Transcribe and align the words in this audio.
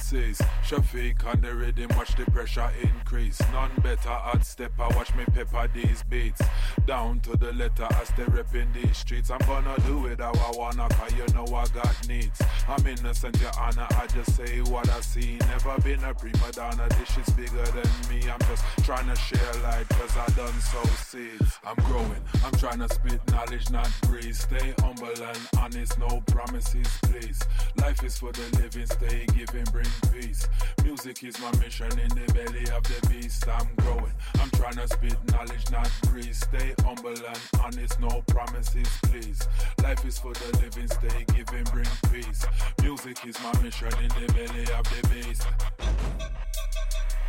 says. 0.00 0.40
Shafiq 0.66 1.24
on 1.26 1.40
the 1.40 1.54
rhythm, 1.54 1.88
watch 1.96 2.14
the 2.16 2.24
pressure 2.30 2.70
increase. 2.82 3.40
None 3.52 3.70
better 3.82 4.08
at 4.08 4.44
step, 4.44 4.72
I 4.78 4.88
watch 4.96 5.14
me 5.14 5.24
pepper 5.26 5.68
these 5.74 6.02
beats. 6.08 6.42
Down 6.86 7.20
to 7.20 7.36
the 7.36 7.52
letter 7.52 7.88
as 8.00 8.10
they 8.16 8.24
rep 8.24 8.54
in 8.54 8.72
these 8.72 8.96
streets. 8.96 9.30
I'm 9.30 9.38
gonna 9.40 9.76
do 9.86 10.06
it 10.06 10.20
how 10.20 10.32
I 10.32 10.52
wanna, 10.56 10.88
cause 10.90 11.12
you 11.12 11.26
know 11.34 11.44
I 11.54 11.66
got 11.68 12.08
needs. 12.08 12.40
I'm 12.70 12.86
innocent, 12.86 13.40
your 13.40 13.50
honor, 13.58 13.86
I 13.98 14.06
just 14.06 14.36
say 14.36 14.60
what 14.60 14.88
I 14.90 15.00
see. 15.00 15.38
Never 15.48 15.80
been 15.80 16.04
a 16.04 16.14
prima 16.14 16.52
donna, 16.52 16.86
this 16.90 17.10
shit's 17.10 17.30
bigger 17.30 17.64
than 17.64 17.90
me. 18.08 18.30
I'm 18.30 18.38
just 18.46 18.64
trying 18.84 19.08
to 19.08 19.16
share 19.16 19.54
light, 19.64 19.88
cause 19.88 20.16
I 20.16 20.26
done 20.36 20.54
so 20.60 20.80
seeds. 21.02 21.58
I'm 21.66 21.74
growing, 21.86 22.22
I'm 22.44 22.52
trying 22.52 22.78
to 22.78 22.88
spit 22.88 23.20
knowledge, 23.32 23.70
not 23.70 23.90
breathe. 24.02 24.36
Stay 24.36 24.72
humble 24.78 25.08
and 25.08 25.38
honest, 25.58 25.98
no 25.98 26.22
promises, 26.28 26.86
please. 27.02 27.40
Life 27.76 28.04
is 28.04 28.16
for 28.16 28.30
the 28.30 28.58
living, 28.60 28.86
stay 28.86 29.26
giving, 29.36 29.64
bring 29.72 29.90
peace. 30.12 30.46
Music 30.84 31.24
is 31.24 31.40
my 31.40 31.50
mission 31.58 31.90
in 31.98 32.08
the 32.10 32.32
belly 32.32 32.70
of 32.70 32.84
the 32.84 33.08
beast. 33.08 33.48
I'm 33.48 33.68
growing, 33.78 34.12
I'm 34.38 34.50
trying 34.50 34.76
to 34.76 34.86
spit 34.86 35.16
knowledge, 35.32 35.68
not 35.72 35.90
breathe. 36.12 36.34
Stay 36.34 36.72
humble 36.84 37.10
and 37.10 37.40
honest, 37.64 37.98
no 37.98 38.22
promises, 38.28 38.88
please. 39.02 39.48
Life 39.82 40.06
is 40.06 40.20
for 40.20 40.32
the 40.34 40.58
living, 40.62 40.86
stay 40.86 41.24
giving, 41.34 41.64
bring 41.64 41.90
peace. 42.12 42.46
Music 42.82 43.26
is 43.26 43.36
my 43.42 43.52
mission 43.62 43.92
in 44.02 44.08
the 44.08 44.26
belly 44.32 44.66
of 44.72 44.84
the 44.84 45.00
beast. 45.08 45.46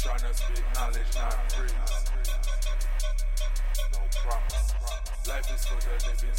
To 0.02 0.34
spit 0.34 0.66
knowledge, 0.76 1.12
not 1.16 1.38
breathe. 1.56 1.72
No 3.94 4.00
promise. 4.24 4.68
Life 5.28 5.50
is 5.54 5.66
for 5.66 5.80
the 5.82 5.94
living, 6.08 6.38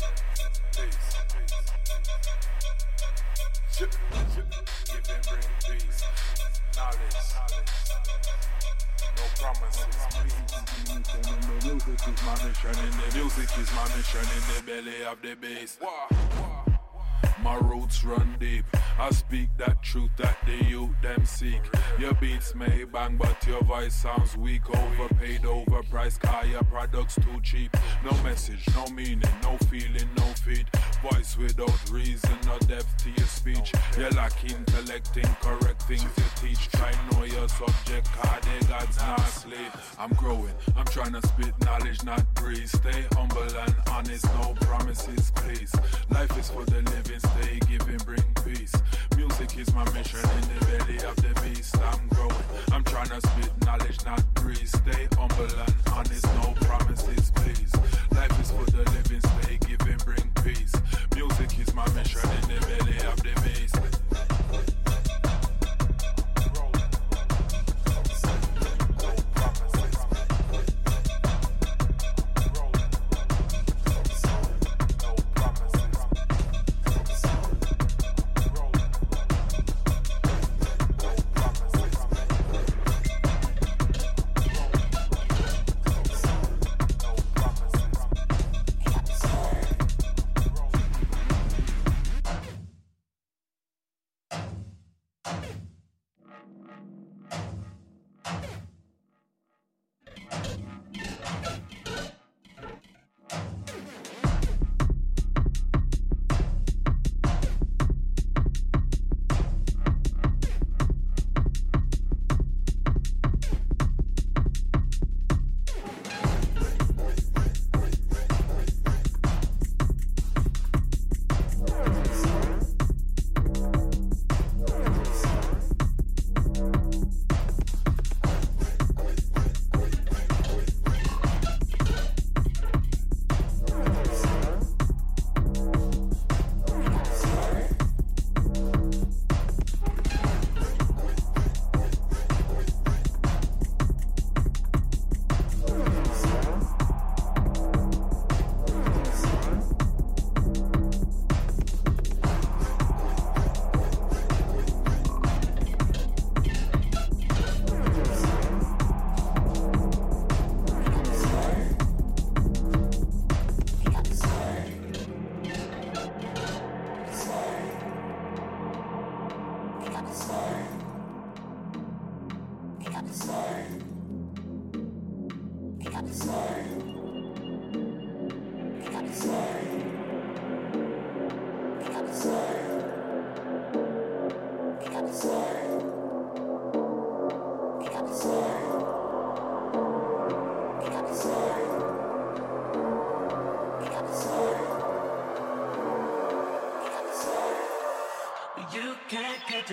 peace. 0.73 1.09
Giving, 3.79 5.23
bring 5.29 5.50
peace. 5.79 6.00
Knowledge. 6.77 7.19
No 9.17 9.25
promises. 9.41 9.97
The 11.12 11.59
music 11.69 12.00
is 12.09 12.21
my 12.27 12.35
mission, 12.44 12.77
and 12.79 12.94
the 12.94 13.06
music 13.17 13.50
is 13.59 13.69
my 13.75 13.87
mission 13.97 14.27
in 14.37 14.43
the 14.49 14.59
belly 14.67 14.99
of 15.05 15.17
the 15.23 15.35
bass. 15.35 15.79
My 17.43 17.56
roots 17.56 18.05
run 18.05 18.37
deep. 18.39 18.65
I 18.99 19.11
speak 19.11 19.49
that 19.59 19.83
truth 19.83 20.11
that 20.19 20.37
the 20.47 20.65
youth 20.65 20.91
them 21.03 21.25
seek. 21.27 21.61
Your 21.99 22.15
beats 22.15 22.55
may 22.55 22.85
bang, 22.85 23.17
but 23.17 23.44
your 23.47 23.62
voice 23.65 23.94
sounds 23.94 24.37
weak. 24.37 24.62
Overpaid, 24.71 25.43
overpriced, 25.43 26.21
car 26.21 26.47
your 26.47 26.62
products 26.62 27.17
too 27.17 27.41
cheap. 27.43 27.77
No 28.05 28.12
message, 28.23 28.65
no 28.75 28.87
meaning, 28.94 29.23
no 29.43 29.56
feeling, 29.69 30.09
no 30.17 30.25
feed. 30.44 30.67
Voice 31.03 31.37
without 31.37 31.91
reason, 31.91 32.39
no 32.47 32.59
depth 32.61 32.97
to 33.05 33.11
your 33.11 33.27
speech. 33.27 33.73
You 33.99 34.09
lack 34.11 34.33
intellect, 34.44 35.17
incorrect 35.17 35.83
things 35.83 36.05
you 36.17 36.25
teach. 36.37 36.69
Try 36.71 36.93
know 37.11 37.25
your 37.25 37.49
subject, 37.49 38.06
car 38.12 38.39
they 38.43 38.67
God's 38.67 38.97
not. 38.99 39.23
I'm 39.99 40.11
growing, 40.15 40.55
I'm 40.77 40.87
trying 40.87 41.12
to 41.12 41.27
spit 41.29 41.55
knowledge, 41.65 42.03
not 42.05 42.23
breathe. 42.35 42.67
Stay 42.67 43.05
humble 43.12 43.43
and 43.43 43.75
honest, 43.91 44.25
no 44.41 44.55
promises, 44.61 45.31
please. 45.37 45.73
Life 46.11 46.37
is 46.39 46.50
for 46.50 46.65
the 46.65 46.83
living, 46.83 47.21
stay 47.32 47.58
giving, 47.69 47.99
bring 47.99 48.34
peace. 48.44 48.75
Music 49.17 49.58
is 49.58 49.75
my 49.75 49.84
mission 49.93 50.20
in 50.20 50.58
the 50.58 50.67
belly 50.67 50.99
of 51.05 51.17
the 51.17 51.40
beast. 51.43 51.76
I'm 51.79 52.08
growing, 52.08 52.44
I'm 52.73 52.84
trying 52.84 53.08
to 53.08 53.20
spit 53.20 53.50
knowledge, 53.64 54.05
not 54.05 54.23
breathe. 54.34 54.67
Stay 54.67 55.08
humble 55.17 55.44
and 55.44 55.75
honest, 55.93 56.26
no 56.37 56.55
promises, 56.67 57.31
please. 57.34 57.73
Life 58.12 58.40
is 58.40 58.50
for 58.50 58.64
the 58.70 58.84
living, 58.90 59.20
stay 59.20 59.58
giving, 59.67 59.99
bring 59.99 60.31
peace. 60.44 60.75
Music 61.14 61.58
is 61.58 61.75
my 61.75 61.88
mission 61.94 62.29
in 62.43 62.55
the 62.55 62.61
belly 62.67 62.99
of 63.06 63.17
the 63.23 63.40
beast. 63.43 63.72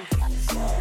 Thank 0.01 0.53
you. 0.53 0.78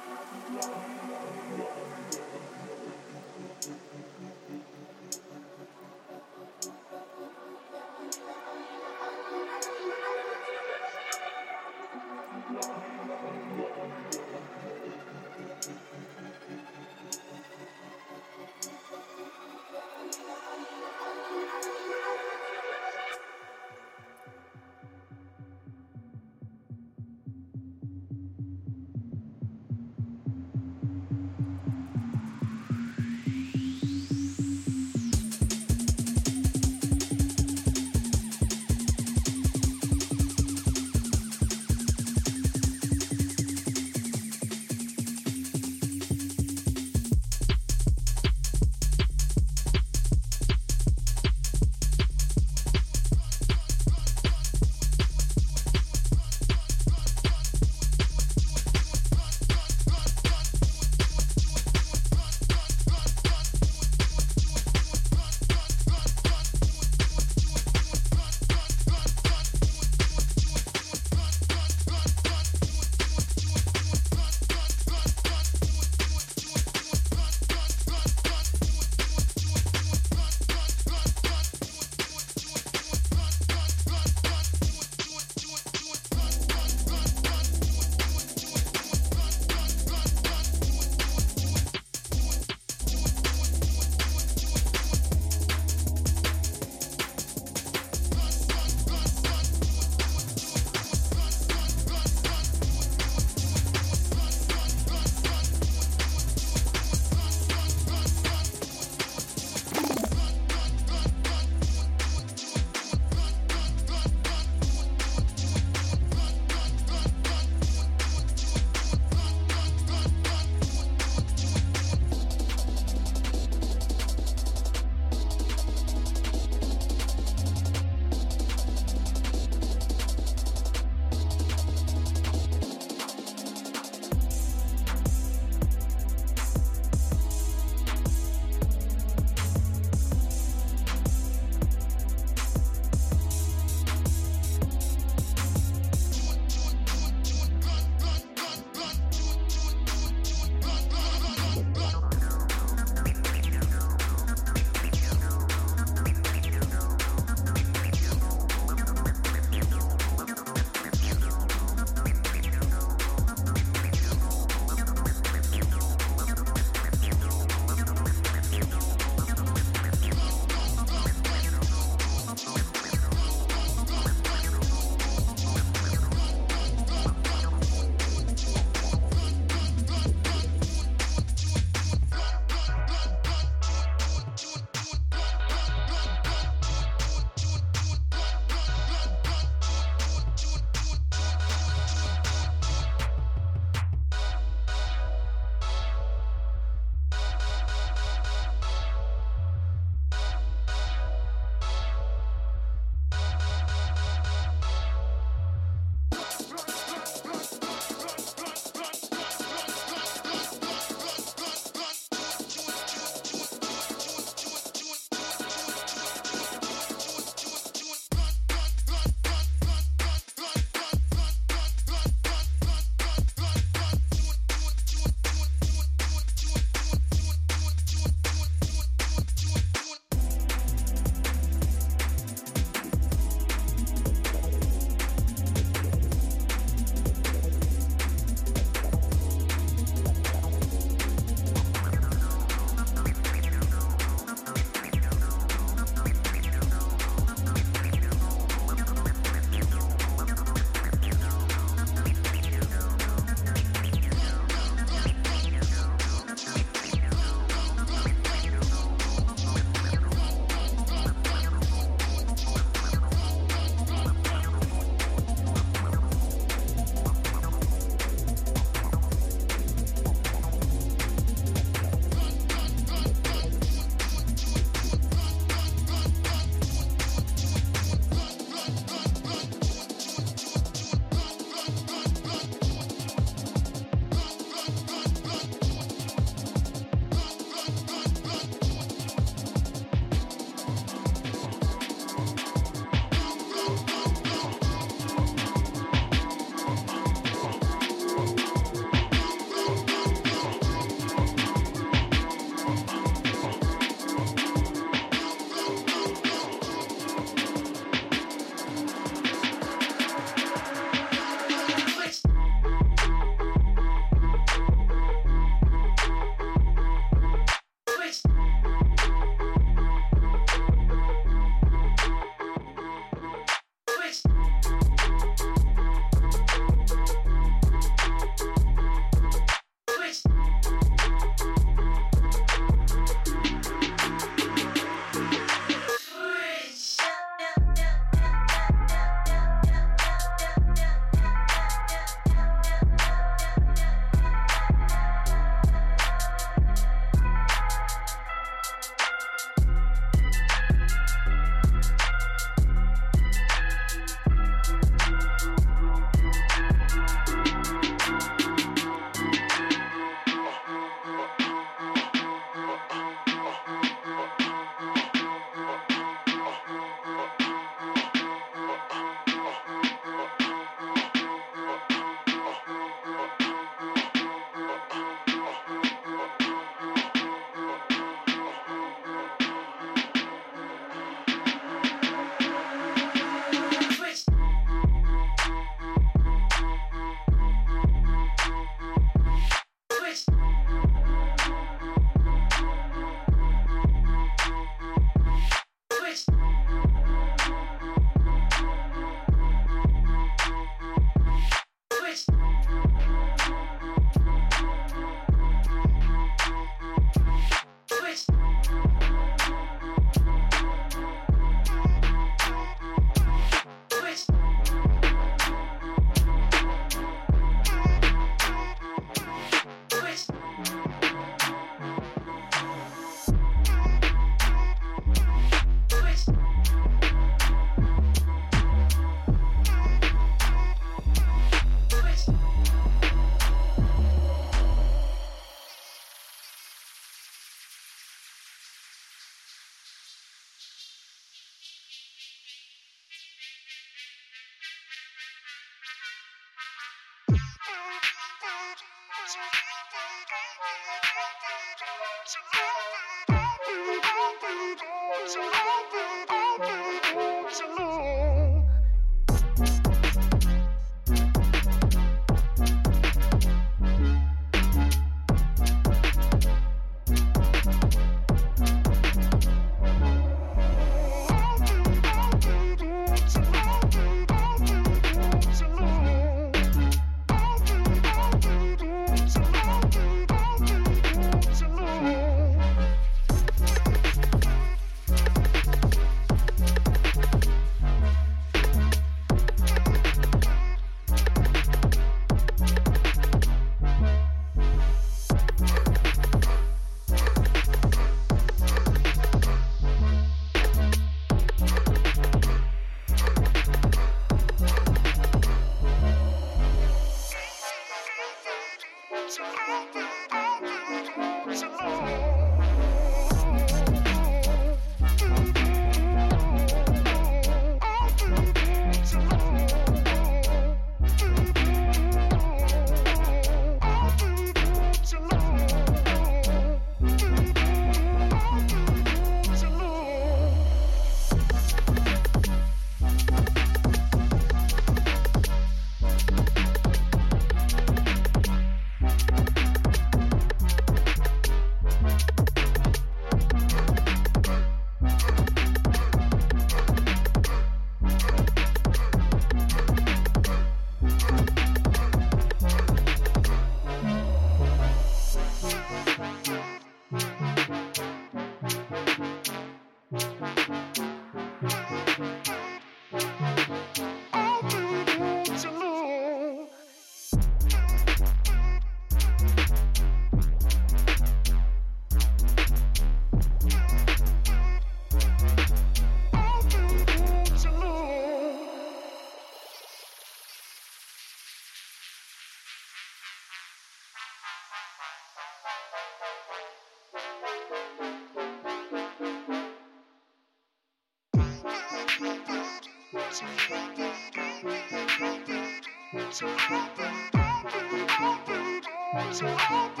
Christmas. 599.41 600.00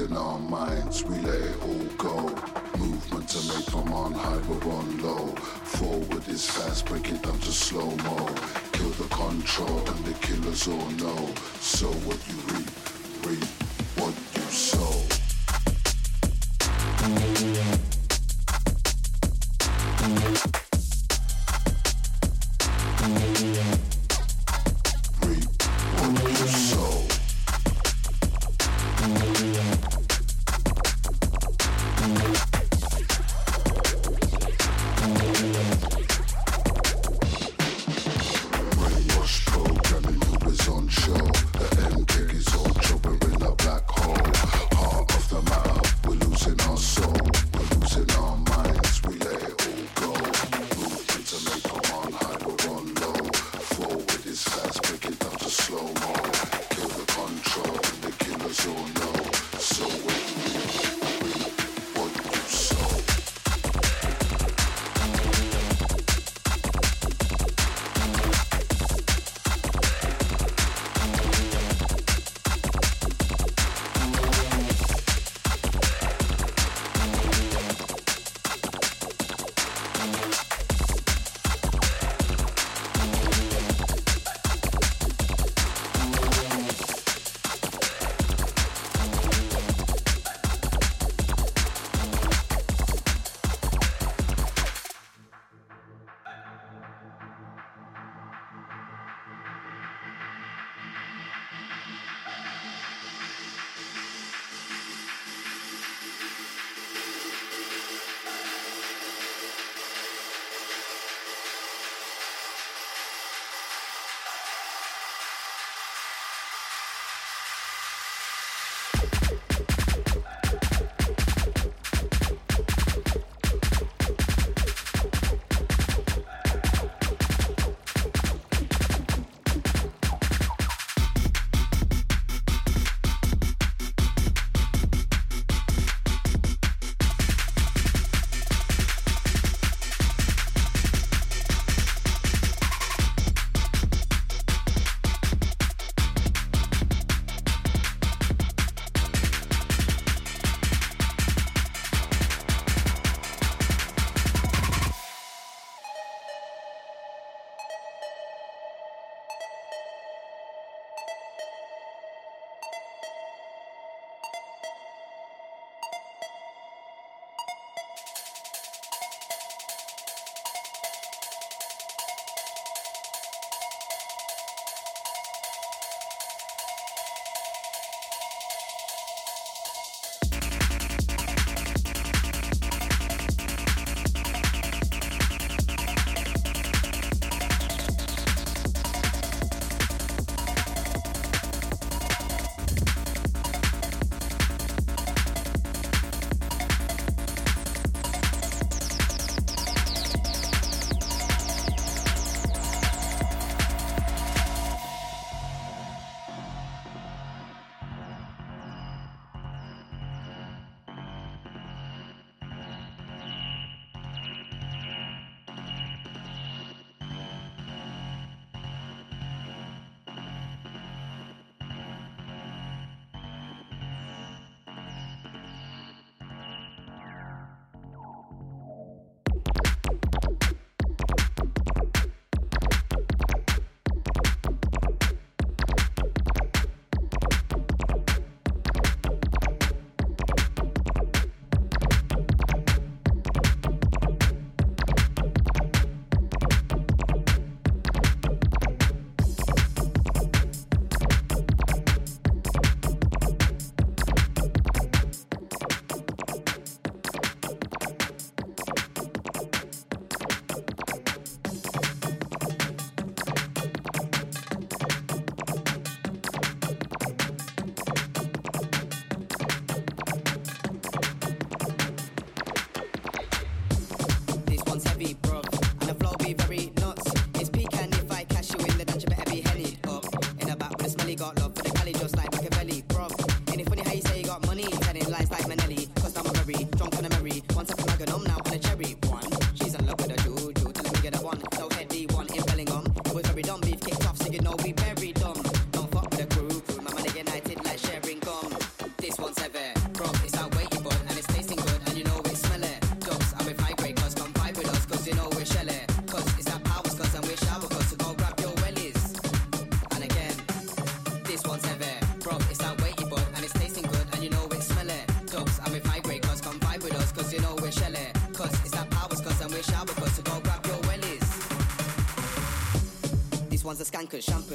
In 0.00 0.16
our 0.16 0.38
minds, 0.38 1.04
we 1.04 1.16
let 1.18 1.40
it 1.40 1.62
all 1.62 1.84
go. 1.98 2.20
Movement 2.78 3.28
to 3.28 3.54
make 3.54 3.64
from 3.66 3.92
on 3.92 4.12
high, 4.12 4.38
we're 4.48 4.72
on 4.72 5.02
low. 5.02 5.26
Forward 5.76 6.26
is 6.28 6.48
fast, 6.48 6.86
break 6.86 7.10
it 7.10 7.22
down 7.22 7.38
to 7.38 7.52
slow 7.52 7.90
mo. 7.96 8.26
Kill 8.72 8.90
the 8.90 9.08
control 9.10 9.78
and 9.78 10.04
the 10.04 10.14
killers 10.14 10.66
all 10.66 10.90
know. 10.92 11.32
So 11.60 11.86
what 12.06 12.18
you 12.28 12.43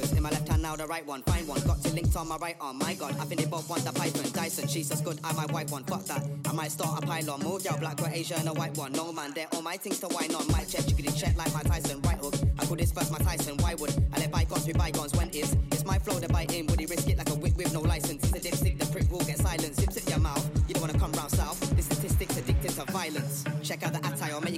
In 0.00 0.22
my 0.22 0.30
left 0.30 0.48
hand 0.48 0.62
now, 0.62 0.76
the 0.76 0.86
right 0.86 1.06
one. 1.06 1.22
Find 1.22 1.46
one. 1.46 1.60
Got 1.62 1.82
two 1.82 1.90
links 1.90 2.16
on 2.16 2.28
my 2.28 2.36
right 2.36 2.56
arm. 2.60 2.78
My 2.78 2.94
god, 2.94 3.16
I 3.20 3.24
think 3.24 3.40
they 3.40 3.46
both 3.46 3.68
want 3.68 3.84
the 3.84 3.92
Python. 3.92 4.30
Dyson, 4.32 4.66
she's 4.66 4.88
just 4.88 5.04
good. 5.04 5.18
I 5.22 5.32
might 5.34 5.52
wipe 5.52 5.70
one. 5.70 5.84
Fuck 5.84 6.04
that. 6.06 6.22
I 6.46 6.52
might 6.52 6.72
start 6.72 7.02
a 7.02 7.06
pylon. 7.06 7.40
Move 7.40 7.64
y'all 7.64 7.78
black 7.78 8.00
or 8.00 8.08
Asia 8.08 8.36
and 8.38 8.48
a 8.48 8.52
white 8.52 8.76
one. 8.76 8.92
No 8.92 9.12
man, 9.12 9.32
they're 9.34 9.48
all 9.52 9.62
my 9.62 9.76
things 9.76 10.00
to 10.00 10.08
wine 10.08 10.34
on. 10.34 10.46
Might 10.48 10.68
check, 10.68 10.86
chickadee 10.86 11.12
check 11.12 11.36
like 11.36 11.52
my 11.52 11.62
Tyson. 11.62 11.89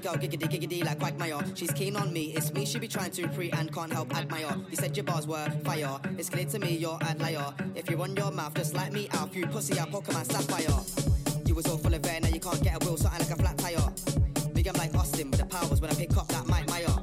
Go 0.02 0.14
giggity 0.14 0.48
giggity 0.50 0.84
like 0.84 0.98
Quagmire. 0.98 1.40
She's 1.54 1.70
keen 1.70 1.94
on 1.96 2.12
me, 2.12 2.32
it's 2.34 2.52
me 2.52 2.66
she 2.66 2.78
be 2.78 2.88
trying 2.88 3.12
to 3.12 3.28
pre 3.28 3.50
and 3.52 3.72
can't 3.72 3.92
help 3.92 4.14
admire. 4.16 4.56
You 4.68 4.76
said 4.76 4.96
your 4.96 5.04
bars 5.04 5.26
were 5.26 5.48
fire, 5.64 6.00
it's 6.18 6.28
clear 6.28 6.44
to 6.46 6.58
me 6.58 6.76
you're 6.76 6.98
a 7.00 7.14
liar. 7.18 7.54
If 7.76 7.88
you 7.88 7.96
run 7.96 8.16
your 8.16 8.32
mouth 8.32 8.54
just 8.54 8.74
like 8.74 8.92
me 8.92 9.08
out, 9.12 9.34
you 9.34 9.46
pussy 9.46 9.78
out 9.78 9.92
Pokemon 9.92 10.26
Sapphire. 10.30 10.80
You 11.46 11.54
was 11.54 11.66
all 11.68 11.78
full 11.78 11.94
of 11.94 12.04
air, 12.04 12.20
now 12.20 12.28
you 12.28 12.40
can't 12.40 12.62
get 12.62 12.82
a 12.82 12.84
wheel, 12.84 12.96
something 12.96 13.20
like 13.20 13.30
a 13.30 13.36
flat 13.40 13.58
tire. 13.58 14.52
Big 14.52 14.66
I'm 14.66 14.74
like 14.74 14.94
Austin 14.94 15.30
with 15.30 15.38
the 15.38 15.46
powers 15.46 15.80
when 15.80 15.90
I 15.90 15.94
pick 15.94 16.16
up 16.16 16.26
that 16.28 16.46
Mike 16.48 16.68
Meyer. 16.68 16.96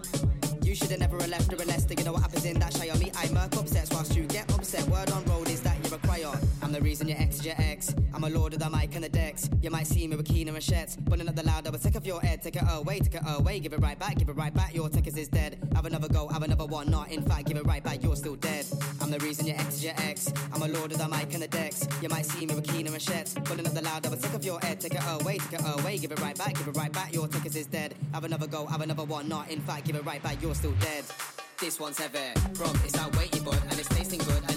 You 0.61 0.75
should 0.75 0.91
have 0.91 0.99
never 0.99 1.17
left 1.17 1.51
her 1.51 1.65
less 1.65 1.79
you 1.89 2.05
know 2.05 2.13
what 2.13 2.21
happens 2.21 2.45
in 2.45 2.59
that 2.59 2.73
Shire. 2.73 2.95
Me, 2.97 3.11
I 3.15 3.27
murk 3.29 3.55
upsets 3.57 3.89
whilst 3.91 4.15
you 4.15 4.23
get 4.23 4.51
upset. 4.53 4.87
Word 4.87 5.09
on 5.11 5.25
road 5.25 5.49
is 5.49 5.61
that 5.61 5.75
you're 5.83 5.95
a 5.95 6.07
crier. 6.07 6.31
I'm 6.61 6.71
the 6.71 6.81
reason 6.81 7.07
your 7.07 7.17
ex 7.17 7.39
is 7.39 7.45
your 7.45 7.55
ex. 7.57 7.95
I'm 8.13 8.23
a 8.23 8.29
lord 8.29 8.53
of 8.53 8.59
the 8.59 8.69
mic 8.69 8.93
and 8.95 9.03
the 9.03 9.09
decks. 9.09 9.49
You 9.61 9.71
might 9.71 9.87
see 9.87 10.07
me 10.07 10.15
with 10.15 10.27
Keener 10.27 10.53
and 10.53 10.63
Shets. 10.63 10.95
But 10.95 11.19
not 11.25 11.35
the 11.35 11.43
loud, 11.43 11.58
Your 12.09 12.19
head. 12.21 12.41
Take 12.41 12.55
it 12.55 12.63
away, 12.67 12.99
take 13.01 13.13
it 13.13 13.21
away. 13.23 13.59
Give 13.59 13.71
it 13.71 13.81
right 13.81 13.99
back, 13.99 14.17
give 14.17 14.29
it 14.29 14.35
right 14.35 14.51
back. 14.51 14.73
Your 14.73 14.89
tickets 14.89 15.15
is 15.15 15.27
dead. 15.27 15.59
Have 15.75 15.85
another 15.85 16.07
go, 16.07 16.27
have 16.27 16.41
another 16.41 16.65
one. 16.65 16.89
Not 16.89 17.11
in 17.11 17.21
fact, 17.21 17.45
give 17.45 17.55
it 17.55 17.67
right 17.67 17.83
back. 17.83 18.01
You're 18.01 18.15
still 18.15 18.35
dead. 18.35 18.65
I'm 18.99 19.11
the 19.11 19.19
reason 19.19 19.45
your 19.45 19.57
ex 19.57 19.75
is 19.75 19.83
your 19.83 19.93
ex. 19.97 20.33
I'm 20.51 20.63
a 20.63 20.67
lord 20.67 20.91
of 20.91 20.97
the 20.97 21.07
mic 21.07 21.31
and 21.35 21.43
the 21.43 21.47
decks. 21.47 21.87
You 22.01 22.09
might 22.09 22.25
see 22.25 22.47
me 22.47 22.55
with 22.55 22.67
Keener 22.67 22.91
and 22.91 22.99
Shets. 22.99 23.35
But 23.35 23.57
not 23.57 23.75
the 23.75 23.83
loud, 23.83 24.07
I 24.07 24.09
will 24.09 24.17
take 24.17 24.33
off 24.33 24.43
your 24.43 24.59
head. 24.59 24.81
Take 24.81 24.95
it 24.95 25.03
away, 25.07 25.37
take 25.37 25.59
it 25.59 25.79
away. 25.79 25.99
Give 25.99 26.11
it 26.11 26.19
right 26.19 26.35
back, 26.35 26.55
give 26.55 26.67
it 26.67 26.75
right 26.75 26.91
back. 26.91 27.13
Your 27.13 27.27
tickets 27.27 27.55
is 27.55 27.67
dead. 27.67 27.93
Have 28.11 28.23
another 28.23 28.47
go, 28.47 28.65
have 28.65 28.81
another 28.81 29.03
one. 29.03 29.29
Not 29.29 29.51
in 29.51 29.61
fact, 29.61 29.85
give 29.85 29.95
it 29.95 30.03
right 30.03 30.23
back. 30.23 30.41
You're 30.41 30.55
still 30.55 30.73
dead. 30.81 31.03
This 31.59 31.79
one's 31.79 31.99
heavy, 31.99 32.17
bro. 32.55 32.71
It's 32.85 32.93
that 32.93 33.15
weighty 33.17 33.39
bud 33.41 33.61
and 33.69 33.77
it's 33.77 33.89
tasting 33.89 34.19
good 34.19 34.48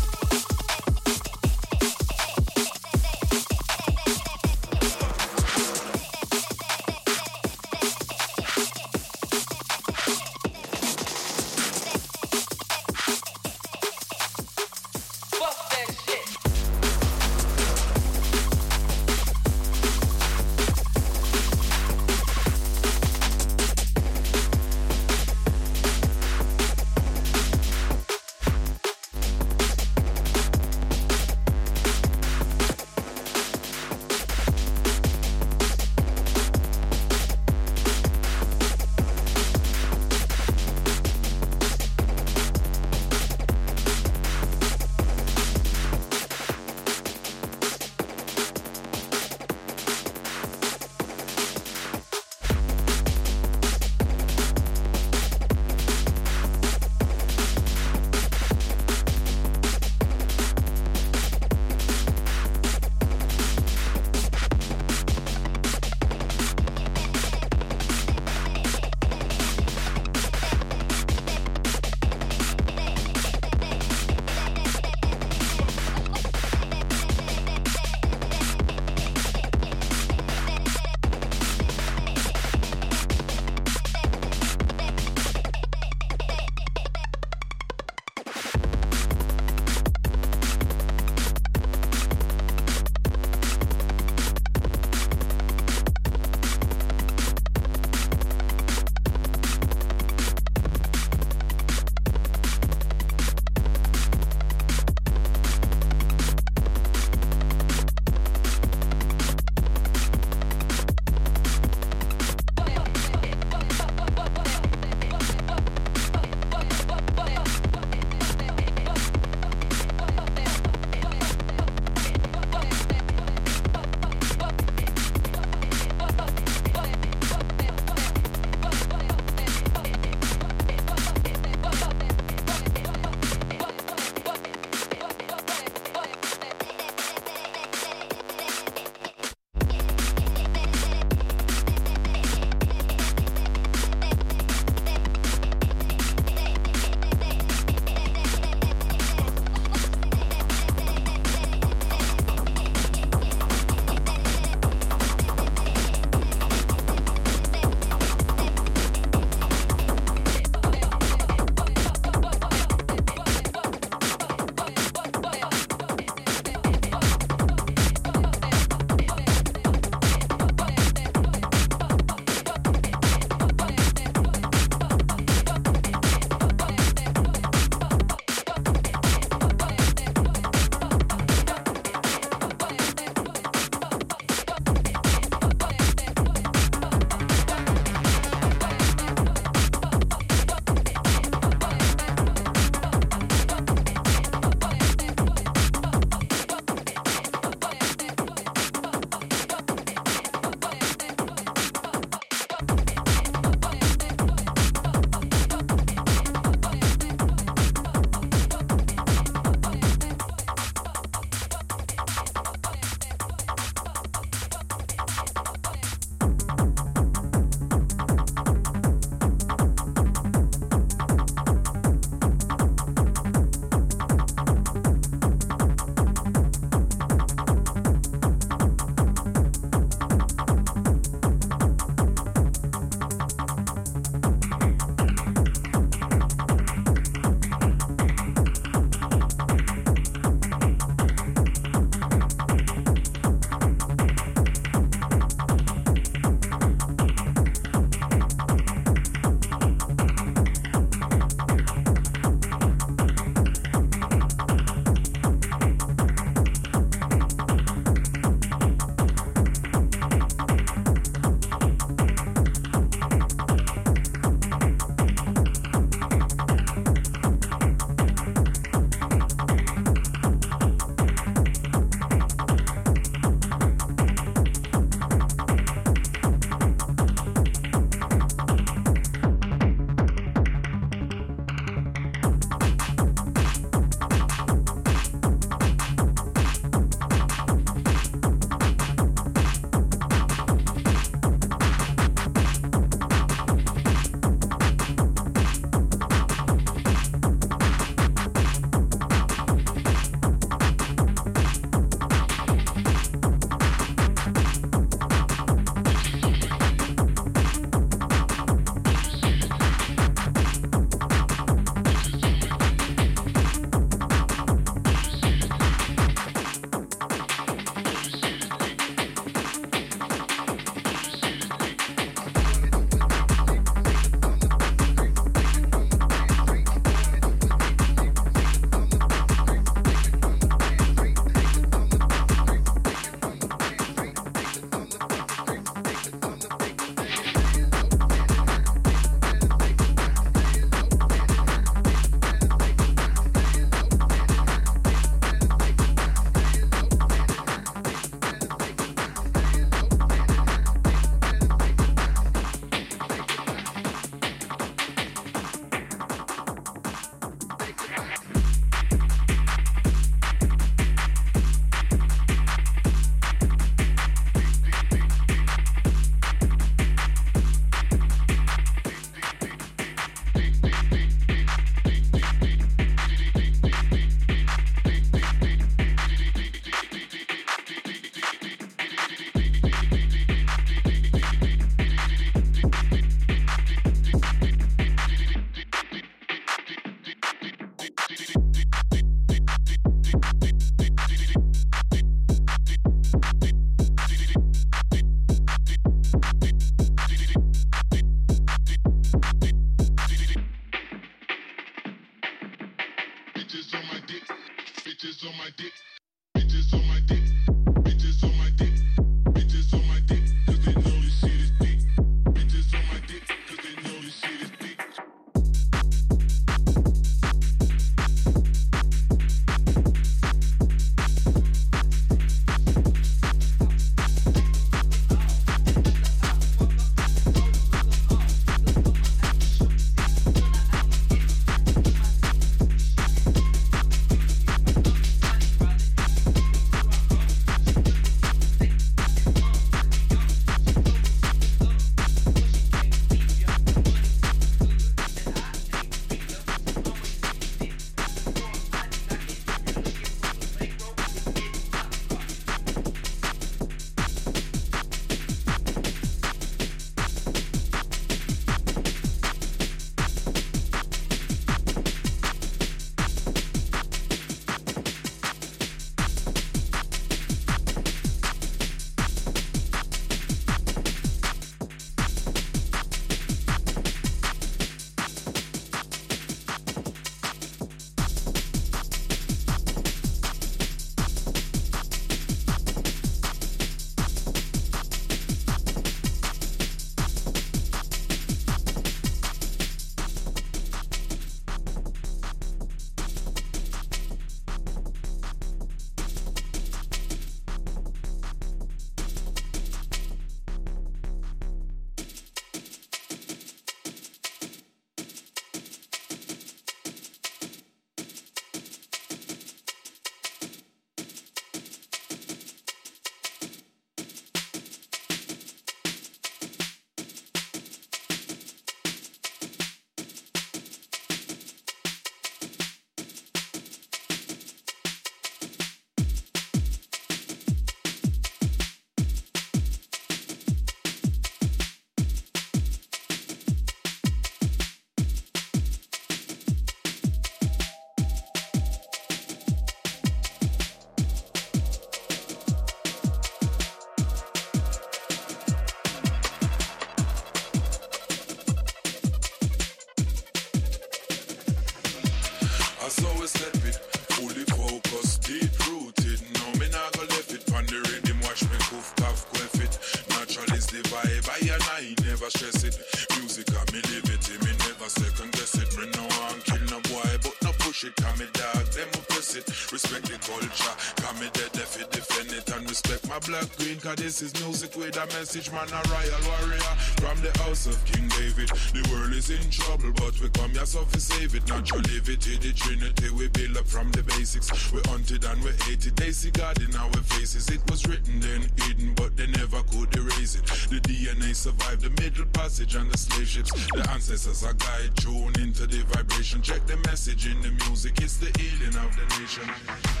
cause 573.91 574.03
this 574.03 574.21
is 574.21 574.33
music 574.43 574.75
with 574.75 574.95
a 574.97 575.05
message. 575.17 575.51
Man, 575.51 575.67
a 575.67 575.81
royal 575.89 576.21
warrior 576.27 576.73
from 576.99 577.19
the 577.21 577.31
house 577.43 577.67
of 577.67 577.83
King 577.85 578.07
David. 578.09 578.49
The 578.49 578.87
world 578.91 579.13
is 579.13 579.29
in 579.29 579.49
trouble, 579.49 579.91
but 579.95 580.19
we 580.21 580.29
come 580.29 580.51
here 580.51 580.65
so 580.65 580.83
to 580.83 580.99
save 580.99 581.35
it. 581.35 581.47
Naturally, 581.47 581.95
it 581.95 582.05
the 582.05 582.53
Trinity, 582.53 583.09
we 583.11 583.27
build 583.29 583.57
up 583.57 583.67
from 583.67 583.91
the 583.91 584.03
basics. 584.03 584.49
We 584.71 584.81
hunted 584.87 585.23
and 585.25 585.43
we 585.43 585.51
ate 585.69 585.85
it. 585.85 585.95
They 585.95 586.11
see 586.11 586.31
God 586.31 586.61
in 586.61 586.75
our 586.75 586.91
faces. 587.03 587.49
It 587.49 587.61
was 587.69 587.85
written 587.87 588.19
then 588.19 588.47
hidden, 588.63 588.93
but 588.95 589.15
they 589.17 589.27
never 589.27 589.61
could 589.63 589.95
erase 589.95 590.35
it. 590.35 590.45
The 590.45 590.79
DNA 590.79 591.35
survived 591.35 591.81
the 591.81 591.89
middle 592.01 592.25
passage 592.33 592.75
and 592.75 592.89
the 592.89 592.97
slave 592.97 593.27
ships. 593.27 593.51
The 593.73 593.87
ancestors 593.91 594.43
are 594.43 594.53
guide, 594.53 594.95
tuned 594.97 595.37
into 595.37 595.67
the 595.67 595.83
vibration. 595.91 596.41
Check 596.41 596.65
the 596.67 596.77
message 596.87 597.27
in 597.27 597.41
the 597.41 597.51
music, 597.65 598.01
it's 598.01 598.17
the 598.17 598.31
healing 598.39 598.75
of 598.77 598.91
the 598.95 599.05
nation. 599.19 600.00